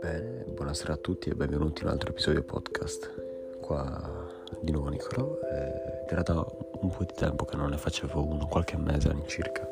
[0.00, 3.58] Bene, buonasera a tutti e benvenuti in un altro episodio podcast.
[3.60, 4.28] Qua
[4.60, 5.40] di nuovo Nicolò.
[5.40, 9.68] Eh, era da un po' di tempo che non ne facevo uno, qualche mese all'incirca.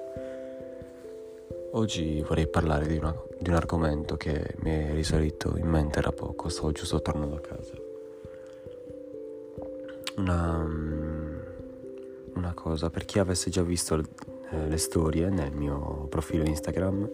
[1.71, 6.11] Oggi vorrei parlare di, una, di un argomento che mi è risalito in mente da
[6.11, 7.75] poco, stavo giusto tornando a casa.
[10.17, 11.39] Una, mm,
[12.35, 14.03] una cosa, per chi avesse già visto
[14.51, 17.11] eh, le storie nel mio profilo Instagram,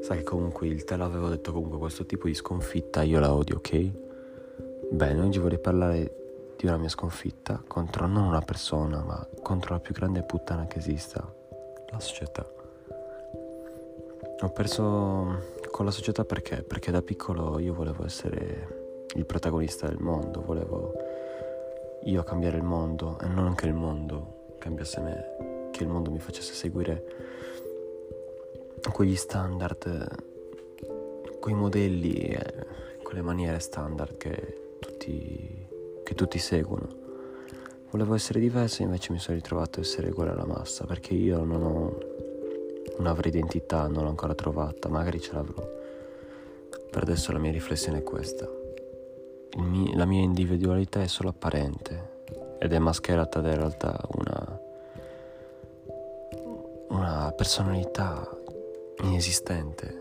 [0.00, 3.56] sa che comunque il te l'avevo detto comunque questo tipo di sconfitta io la odio,
[3.56, 3.90] ok?
[4.90, 6.16] Bene, oggi vorrei parlare
[6.56, 10.78] di una mia sconfitta contro non una persona, ma contro la più grande puttana che
[10.78, 11.26] esista,
[11.90, 12.46] la società.
[14.40, 16.62] Ho perso con la società perché?
[16.62, 20.92] Perché da piccolo io volevo essere il protagonista del mondo, volevo
[22.04, 25.51] io cambiare il mondo e non che il mondo cambiasse me,
[25.82, 27.04] che il mondo mi facesse seguire
[28.92, 30.08] quegli standard,
[31.40, 32.66] quei modelli e
[33.02, 35.66] quelle maniere standard che tutti,
[36.04, 37.00] che tutti seguono.
[37.90, 41.44] Volevo essere diverso e invece mi sono ritrovato a essere uguale alla massa perché io
[41.44, 41.98] non ho
[42.98, 45.62] una vera identità, non l'ho ancora trovata, magari ce l'avrò.
[46.90, 48.48] Per adesso la mia riflessione è questa.
[49.56, 52.10] Mio, la mia individualità è solo apparente
[52.58, 54.61] ed è mascherata da in realtà una,
[56.92, 58.28] una personalità
[59.02, 60.00] inesistente.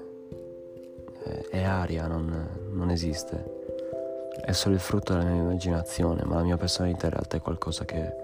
[1.23, 3.59] È, è aria, non, non esiste.
[4.43, 7.85] È solo il frutto della mia immaginazione, ma la mia personalità in realtà è qualcosa
[7.85, 8.19] che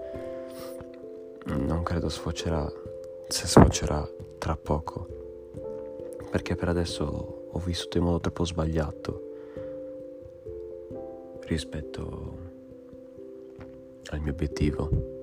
[1.46, 2.70] non credo sfocerà,
[3.26, 4.06] se sfocerà
[4.38, 5.06] tra poco,
[6.30, 9.22] perché per adesso ho vissuto in modo troppo sbagliato
[11.46, 12.36] rispetto
[14.10, 15.17] al mio obiettivo.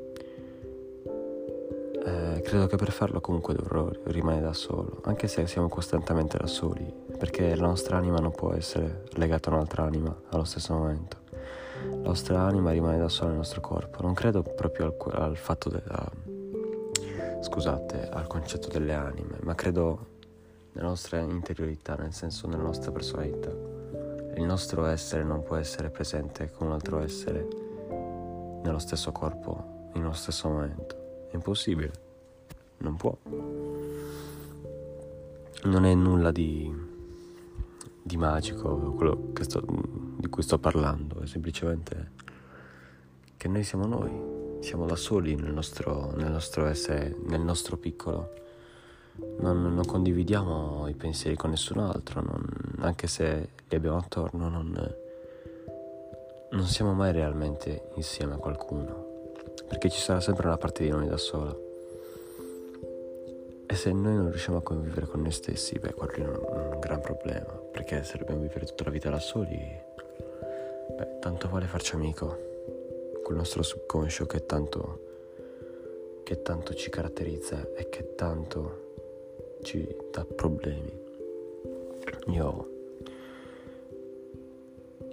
[2.05, 6.45] Eh, credo che per farlo comunque dovrò rimanere da solo, anche se siamo costantemente da
[6.45, 6.85] soli,
[7.17, 11.17] perché la nostra anima non può essere legata a un'altra anima allo stesso momento.
[11.89, 14.03] La nostra anima rimane da sola nel nostro corpo.
[14.03, 16.11] Non credo proprio al, al fatto della
[17.41, 20.13] scusate, al concetto delle anime, ma credo
[20.73, 23.49] nella nostra interiorità, nel senso nella nostra personalità.
[24.35, 27.47] Il nostro essere non può essere presente con un altro essere
[28.61, 31.27] nello stesso corpo, nello stesso momento.
[31.31, 32.04] È impossibile.
[32.77, 33.17] Non può.
[35.63, 36.71] Non è nulla di,
[38.01, 39.63] di magico quello sto,
[40.17, 42.11] di cui sto parlando, è semplicemente
[43.37, 44.35] che noi siamo noi
[44.65, 48.33] siamo da soli nel nostro, nel nostro essere, nel nostro piccolo.
[49.37, 52.43] Non, non, condividiamo i pensieri con nessun altro, non,
[52.79, 54.95] anche se li abbiamo attorno, non,
[56.49, 59.31] non siamo mai realmente insieme a qualcuno,
[59.67, 61.55] perché ci sarà sempre una parte di noi da sola.
[63.67, 66.79] E se noi non riusciamo a convivere con noi stessi, beh, quello è un, un
[66.79, 69.57] gran problema, perché se dobbiamo vivere tutta la vita da soli,
[70.97, 72.53] beh, tanto vale farci amico
[73.23, 74.99] quel nostro subconscio che tanto,
[76.23, 78.83] che tanto ci caratterizza e che tanto
[79.63, 81.03] ci dà problemi.
[82.27, 82.74] Io,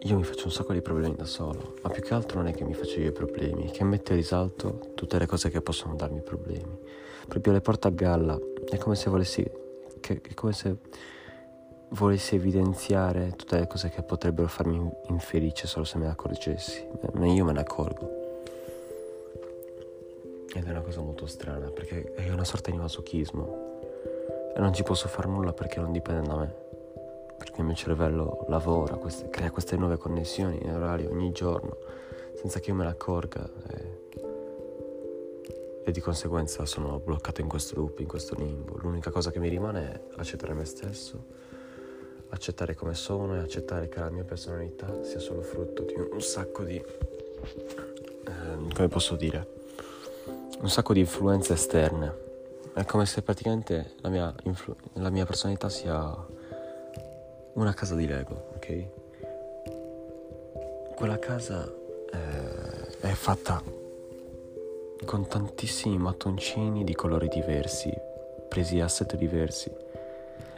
[0.05, 2.53] io mi faccio un sacco di problemi da solo, ma più che altro non è
[2.53, 5.95] che mi faccio io i problemi, che mette a risalto tutte le cose che possono
[5.95, 6.77] darmi problemi.
[7.29, 8.37] Proprio le porto a galla,
[8.69, 9.49] è come se volessi,
[10.01, 10.77] che, è come se
[11.91, 17.27] volessi evidenziare tutte le cose che potrebbero farmi infelice solo se me ne accorgessi, ma
[17.27, 18.21] io me ne accorgo.
[20.53, 23.81] Ed è una cosa molto strana perché è una sorta di masochismo
[24.55, 26.72] e non ci posso fare nulla perché non dipende da me.
[27.43, 31.77] Perché il mio cervello lavora, queste, crea queste nuove connessioni neurali ogni giorno
[32.35, 34.01] senza che io me ne accorga e,
[35.85, 38.77] e di conseguenza sono bloccato in questo loop, in questo limbo.
[38.79, 41.51] L'unica cosa che mi rimane è accettare me stesso
[42.29, 46.63] accettare come sono e accettare che la mia personalità sia solo frutto di un sacco
[46.63, 46.77] di...
[46.77, 46.85] Eh,
[48.73, 49.61] come posso dire?
[50.61, 52.31] Un sacco di influenze esterne.
[52.73, 56.41] È come se praticamente la mia, influ- la mia personalità sia
[57.55, 58.87] una casa di Lego, ok?
[60.95, 61.71] Quella casa
[62.13, 63.63] eh, è fatta
[65.05, 67.93] con tantissimi mattoncini di colori diversi,
[68.49, 69.71] presi a set diversi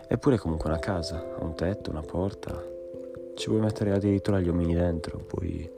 [0.06, 2.62] Eppure comunque una casa, ha un tetto, una porta.
[3.34, 5.68] Ci puoi mettere addirittura gli omini dentro, puoi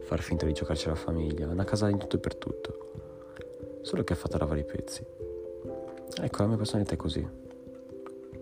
[0.00, 1.46] far finta di giocarci la famiglia.
[1.46, 2.90] Una casa in tutto e per tutto.
[3.82, 5.02] Solo che è fatta da vari pezzi.
[6.20, 7.26] Ecco, la mia personalità è così.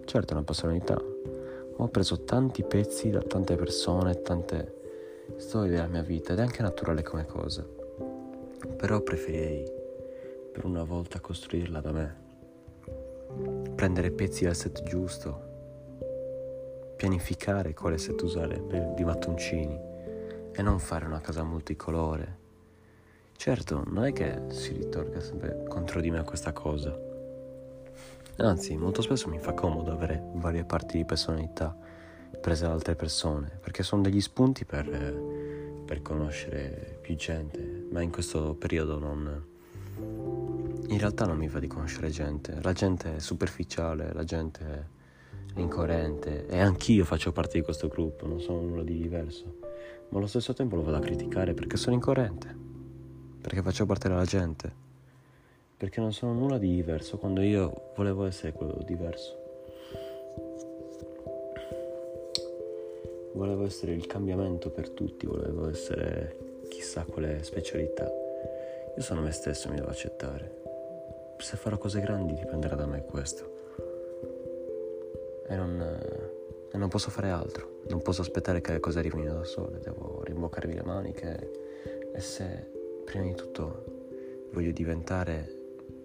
[0.05, 1.01] Certo è una personalità,
[1.79, 4.75] ho preso tanti pezzi da tante persone, tante
[5.37, 7.67] storie della mia vita ed è anche naturale come cosa.
[8.77, 9.71] Però preferirei
[10.53, 12.25] per una volta costruirla da me
[13.75, 15.45] prendere pezzi del set giusto,
[16.97, 19.79] pianificare quale set usare per, di mattoncini
[20.53, 22.45] e non fare una casa multicolore.
[23.37, 27.06] Certo, non è che si ritorga sempre contro di me questa cosa.
[28.39, 31.75] Anzi, molto spesso mi fa comodo avere varie parti di personalità
[32.41, 34.87] prese da altre persone, perché sono degli spunti per,
[35.85, 39.45] per conoscere più gente, ma in questo periodo non...
[40.89, 44.65] In realtà non mi va di conoscere gente, la gente è superficiale, la gente
[45.55, 49.61] è incoerente e anch'io faccio parte di questo gruppo, non sono nulla di diverso,
[50.11, 52.55] ma allo stesso tempo lo vado a criticare perché sono incoerente,
[53.41, 54.85] perché faccio parte della gente,
[55.77, 59.45] perché non sono nulla di diverso quando io volevo essere quello diverso.
[63.35, 68.11] Volevo essere il cambiamento per tutti, volevo essere chissà quale specialità.
[68.97, 70.63] Io sono me stesso mi devo accettare.
[71.39, 73.55] Se farò cose grandi dipenderà da me questo.
[75.47, 75.81] E non,
[76.73, 77.83] e non posso fare altro.
[77.89, 79.81] Non posso aspettare che le cose arrivino da sole.
[79.81, 81.51] Devo rimboccarvi le maniche.
[82.15, 82.71] E se
[83.05, 83.85] prima di tutto
[84.53, 85.56] voglio diventare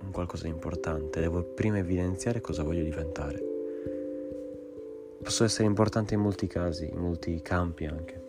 [0.03, 3.49] un qualcosa di importante, devo prima evidenziare cosa voglio diventare.
[5.21, 8.19] Posso essere importante in molti casi, in molti campi anche.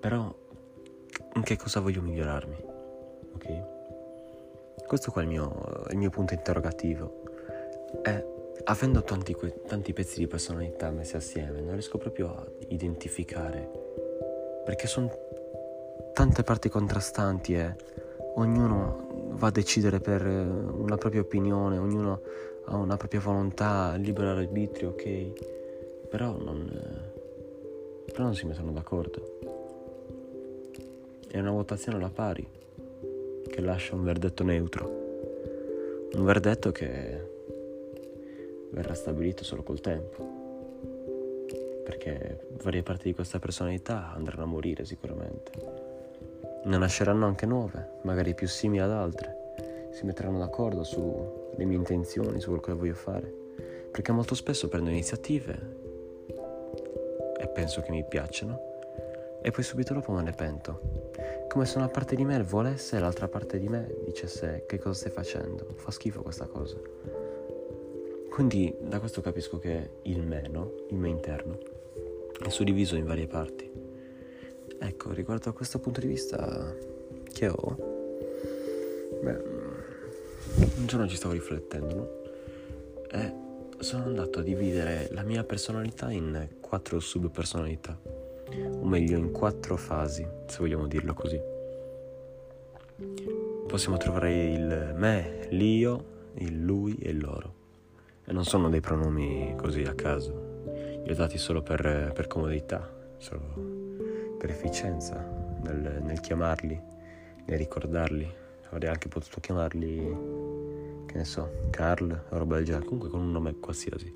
[0.00, 0.34] Però
[1.34, 2.56] in che cosa voglio migliorarmi?
[3.34, 3.78] Ok?
[4.86, 7.22] Questo qua è il mio, il mio punto interrogativo.
[8.02, 8.24] E
[8.64, 9.36] avendo tanti,
[9.66, 13.68] tanti pezzi di personalità messi assieme, non riesco proprio a identificare.
[14.64, 15.10] Perché sono
[16.12, 17.76] tante parti contrastanti e
[18.34, 22.20] ognuno va a decidere per una propria opinione, ognuno
[22.64, 26.70] ha una propria volontà, libero arbitrio, ok, però non,
[28.06, 29.38] però non si mettono d'accordo.
[31.28, 32.46] È una votazione alla pari
[33.48, 37.28] che lascia un verdetto neutro, un verdetto che
[38.70, 40.38] verrà stabilito solo col tempo,
[41.84, 45.79] perché varie parti di questa personalità andranno a morire sicuramente.
[46.62, 49.38] Ne nasceranno anche nuove, magari più simili ad altre
[49.90, 53.32] si metteranno d'accordo sulle mie intenzioni, su quello che voglio fare.
[53.90, 55.78] Perché molto spesso prendo iniziative
[57.36, 58.68] e penso che mi piacciono
[59.42, 60.80] e poi subito dopo me ne pento.
[61.48, 65.00] Come se una parte di me volesse e l'altra parte di me dicesse che cosa
[65.00, 65.74] stai facendo.
[65.74, 66.76] Fa schifo questa cosa.
[68.30, 70.72] Quindi da questo capisco che il me, no?
[70.90, 71.58] Il me interno,
[72.44, 73.69] è suddiviso in varie parti.
[74.82, 76.74] Ecco, riguardo a questo punto di vista
[77.30, 77.76] che ho,
[79.22, 79.42] beh,
[80.78, 82.08] un giorno ci stavo riflettendo, no?
[83.10, 83.34] E
[83.80, 90.26] sono andato a dividere la mia personalità in quattro subpersonalità, o meglio in quattro fasi,
[90.46, 91.38] se vogliamo dirlo così.
[93.66, 96.04] Possiamo trovare il me, l'io,
[96.36, 97.54] il lui e il loro.
[98.24, 100.62] E non sono dei pronomi così a caso,
[101.04, 103.89] li ho dati solo per, per comodità, solo
[104.40, 105.22] per efficienza
[105.64, 106.80] nel, nel chiamarli,
[107.44, 108.38] nel ricordarli
[108.70, 113.30] avrei anche potuto chiamarli, che ne so, Carl o roba del genere, comunque con un
[113.30, 114.14] nome qualsiasi.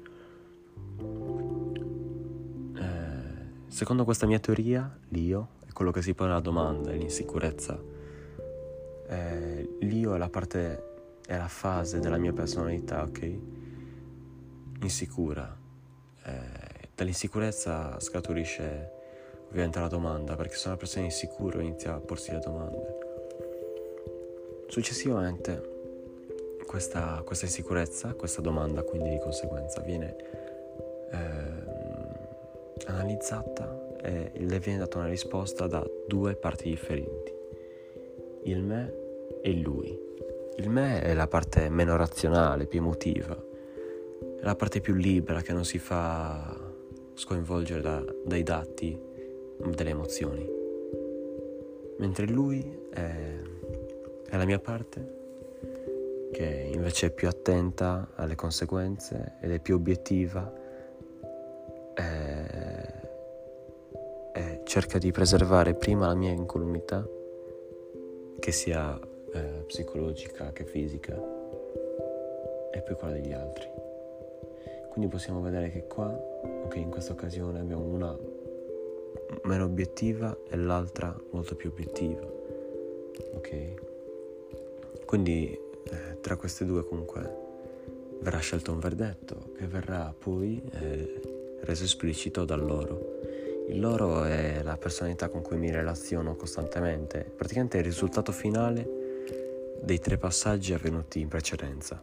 [2.76, 7.78] Eh, secondo questa mia teoria, l'io è quello che si pone la domanda, è l'insicurezza.
[9.06, 13.38] Eh, l'io è la parte, è la fase della mia personalità, ok?
[14.80, 15.54] Insicura.
[16.24, 18.93] Eh, dall'insicurezza scaturisce
[19.54, 22.98] ovviamente la domanda, perché se una persona è insicura inizia a porsi le domande.
[24.66, 25.62] Successivamente
[26.66, 30.16] questa, questa insicurezza, questa domanda quindi di conseguenza viene
[31.12, 37.32] eh, analizzata e le viene data una risposta da due parti differenti,
[38.44, 38.92] il me
[39.40, 39.96] e il lui.
[40.56, 43.40] Il me è la parte meno razionale, più emotiva,
[44.40, 46.60] è la parte più libera che non si fa
[47.14, 49.12] sconvolgere da, dai dati
[49.58, 50.48] delle emozioni,
[51.98, 53.52] mentre lui è
[54.34, 55.22] è la mia parte
[56.32, 60.52] che invece è più attenta alle conseguenze ed è più obiettiva
[61.94, 62.02] e,
[64.32, 67.06] e cerca di preservare prima la mia incolumità
[68.40, 68.98] che sia
[69.32, 71.14] eh, psicologica che fisica
[72.72, 73.68] e poi quella degli altri.
[74.90, 78.18] Quindi possiamo vedere che qua, ok, in questa occasione abbiamo una
[79.44, 82.26] meno obiettiva e l'altra molto più obiettiva.
[83.34, 83.74] Ok?
[85.04, 87.42] Quindi eh, tra queste due comunque
[88.20, 91.20] verrà scelto un verdetto che verrà poi eh,
[91.60, 93.20] reso esplicito dal loro.
[93.68, 99.02] Il loro è la personalità con cui mi relaziono costantemente, praticamente è il risultato finale
[99.82, 102.02] dei tre passaggi avvenuti in precedenza.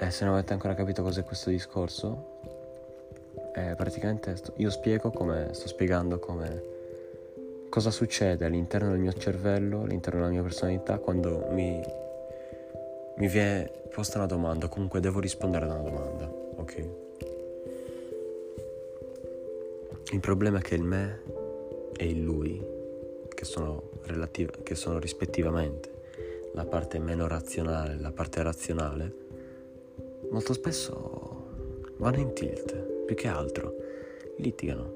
[0.00, 2.37] E se non avete ancora capito cos'è questo discorso,
[3.58, 6.76] eh, praticamente sto, io spiego come, sto spiegando come
[7.68, 11.82] cosa succede all'interno del mio cervello, all'interno della mia personalità quando mi,
[13.16, 16.88] mi viene posta una domanda, comunque devo rispondere a una domanda, ok?
[20.12, 21.20] Il problema è che il me
[21.96, 22.64] e il lui,
[23.34, 25.96] che sono, relativ- che sono rispettivamente
[26.54, 29.14] la parte meno razionale e la parte razionale,
[30.30, 31.46] molto spesso
[31.96, 33.74] vanno in tilt, più che altro
[34.36, 34.92] litigano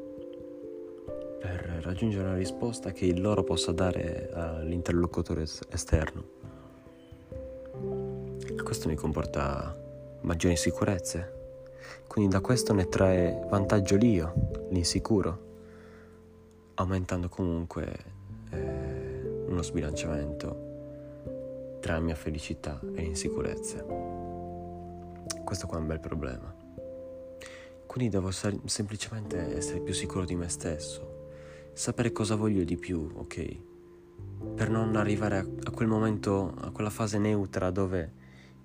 [1.41, 6.25] per raggiungere una risposta che il loro possa dare all'interlocutore esterno.
[8.63, 9.75] Questo mi comporta
[10.21, 11.33] maggiori insicurezze,
[12.07, 14.35] quindi da questo ne trae vantaggio l'io,
[14.69, 15.39] l'insicuro,
[16.75, 17.97] aumentando comunque
[18.51, 23.83] eh, uno sbilanciamento tra la mia felicità e insicurezze.
[25.43, 26.62] Questo qua è un bel problema.
[27.93, 31.27] Quindi devo semplicemente essere più sicuro di me stesso,
[31.75, 33.57] sapere cosa voglio di più, ok?
[34.55, 38.13] Per non arrivare a, a quel momento, a quella fase neutra dove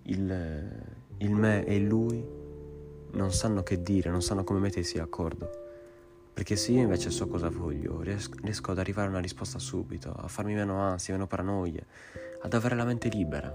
[0.03, 2.25] il, il me e il lui
[3.11, 5.49] non sanno che dire, non sanno come mettersi d'accordo.
[6.33, 10.29] Perché se io invece so cosa voglio, riesco, ad arrivare a una risposta subito, a
[10.29, 11.85] farmi meno ansia, meno paranoie,
[12.43, 13.53] ad avere la mente libera.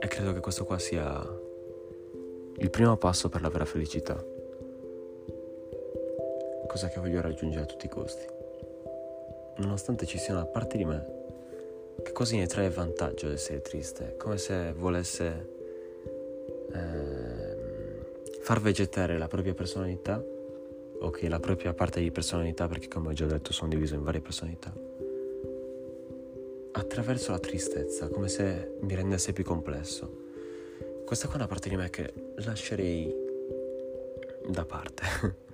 [0.00, 1.46] E credo che questo qua sia
[2.58, 4.36] il primo passo per la vera felicità
[6.68, 8.24] cosa che voglio raggiungere a tutti i costi.
[9.56, 11.16] Nonostante ci sia una parte di me
[12.04, 15.48] che quasi ne trae vantaggio ad essere triste, come se volesse
[16.72, 17.56] eh,
[18.40, 20.22] far vegetare la propria personalità,
[21.00, 24.04] o che la propria parte di personalità, perché come ho già detto sono diviso in
[24.04, 24.72] varie personalità,
[26.72, 30.26] attraverso la tristezza, come se mi rendesse più complesso.
[31.08, 32.12] Questa qua è una parte di me che
[32.44, 33.10] lascerei
[34.46, 35.02] da parte.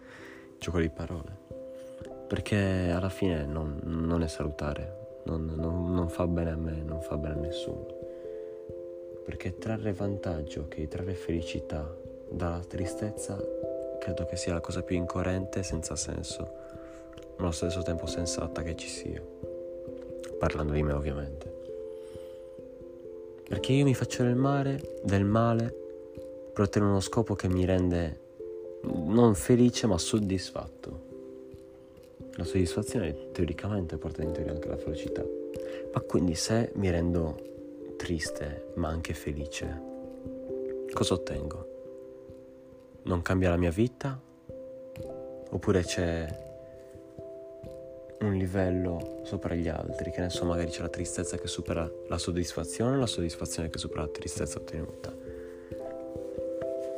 [0.59, 1.31] gioco di parole.
[2.27, 7.01] Perché alla fine non, non è salutare, non, non, non, fa bene a me, non
[7.01, 7.87] fa bene a nessuno.
[9.25, 11.89] Perché trarre vantaggio, ok, trarre felicità
[12.29, 13.41] dalla tristezza
[14.01, 16.43] credo che sia la cosa più incoerente e senza senso,
[17.37, 19.23] ma allo stesso tempo sensata che ci sia.
[20.37, 21.54] Parlando di me ovviamente.
[23.49, 25.83] Perché io mi faccio del male, del male
[26.53, 28.21] per ottenere uno scopo che mi rende
[28.83, 31.13] non felice ma soddisfatto.
[32.37, 35.25] La soddisfazione teoricamente porta in teoria anche la felicità.
[35.93, 37.37] Ma quindi se mi rendo
[37.97, 39.81] triste ma anche felice,
[40.93, 41.69] cosa ottengo?
[43.03, 44.21] Non cambia la mia vita?
[45.51, 46.27] Oppure c'è
[48.25, 52.19] un livello sopra gli altri, che ne so, magari c'è la tristezza che supera la
[52.19, 55.15] soddisfazione, la soddisfazione che supera la tristezza ottenuta.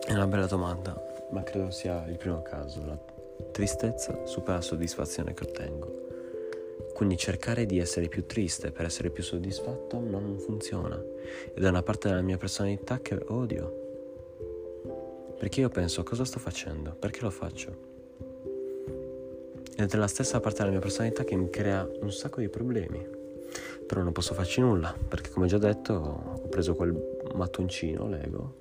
[0.07, 2.85] È una bella domanda ma credo sia il primo caso.
[2.85, 2.99] La
[3.53, 6.05] tristezza supera la soddisfazione che ottengo.
[6.95, 11.03] Quindi cercare di essere più triste per essere più soddisfatto non funziona.
[11.55, 13.85] Ed è una parte della mia personalità che odio.
[15.39, 16.95] Perché io penso cosa sto facendo?
[16.99, 17.95] Perché lo faccio?
[19.79, 23.07] Ed è la stessa parte della mia personalità che mi crea un sacco di problemi.
[23.87, 26.99] Però non posso farci nulla, perché come già detto ho preso quel
[27.35, 28.57] mattoncino Lego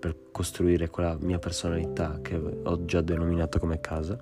[0.00, 4.18] per costruire quella mia personalità che ho già denominato come casa.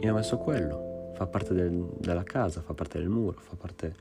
[0.00, 3.94] E ho messo quello, fa parte del, della casa, fa parte del muro, fa parte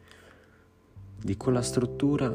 [1.16, 2.28] di quella struttura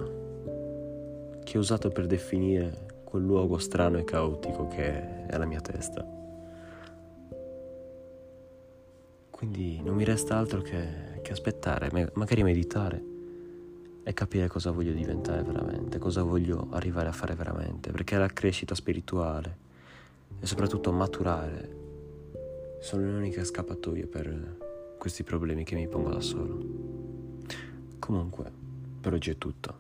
[1.45, 6.21] che ho usato per definire quel luogo strano e caotico che è la mia testa.
[9.43, 13.03] Quindi non mi resta altro che, che aspettare, magari meditare
[14.05, 18.77] e capire cosa voglio diventare veramente, cosa voglio arrivare a fare veramente, perché la crescita
[18.77, 19.57] spirituale
[20.39, 21.77] e soprattutto maturare
[22.79, 26.65] sono le uniche scappatoie per questi problemi che mi pongo da solo.
[27.99, 28.49] Comunque,
[29.01, 29.75] per oggi è tutto.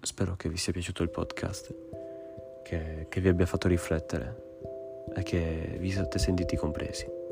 [0.00, 1.72] Spero che vi sia piaciuto il podcast,
[2.64, 4.42] che, che vi abbia fatto riflettere
[5.14, 7.22] e che vi siate sentiti compresi.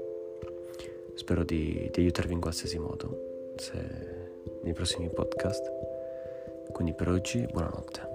[1.14, 3.78] Spero di, di aiutarvi in qualsiasi modo se,
[4.62, 5.83] nei prossimi podcast
[6.73, 8.12] quindi per oggi buonanotte.